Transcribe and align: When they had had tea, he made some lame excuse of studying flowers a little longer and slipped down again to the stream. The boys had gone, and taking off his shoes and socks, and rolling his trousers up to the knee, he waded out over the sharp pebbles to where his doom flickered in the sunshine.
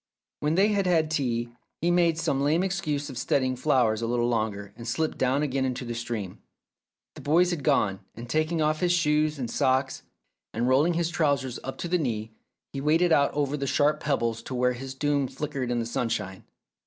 When 0.39 0.55
they 0.55 0.69
had 0.69 0.87
had 0.87 1.11
tea, 1.11 1.51
he 1.79 1.91
made 1.91 2.17
some 2.17 2.41
lame 2.41 2.63
excuse 2.63 3.07
of 3.11 3.19
studying 3.19 3.55
flowers 3.55 4.01
a 4.01 4.07
little 4.07 4.27
longer 4.27 4.73
and 4.75 4.87
slipped 4.87 5.19
down 5.19 5.43
again 5.43 5.71
to 5.75 5.85
the 5.85 5.93
stream. 5.93 6.39
The 7.13 7.21
boys 7.21 7.51
had 7.51 7.63
gone, 7.63 7.99
and 8.15 8.27
taking 8.27 8.63
off 8.63 8.79
his 8.79 8.91
shoes 8.91 9.37
and 9.37 9.47
socks, 9.47 10.01
and 10.55 10.67
rolling 10.67 10.95
his 10.95 11.11
trousers 11.11 11.59
up 11.63 11.77
to 11.77 11.87
the 11.87 11.99
knee, 11.99 12.31
he 12.73 12.81
waded 12.81 13.11
out 13.11 13.31
over 13.35 13.55
the 13.55 13.67
sharp 13.67 13.99
pebbles 13.99 14.41
to 14.41 14.55
where 14.55 14.73
his 14.73 14.95
doom 14.95 15.27
flickered 15.27 15.69
in 15.69 15.77
the 15.77 15.85
sunshine. 15.85 16.45